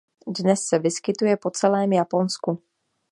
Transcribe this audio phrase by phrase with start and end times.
[0.27, 2.61] Dnes se vyskytuje po celém Japonsku.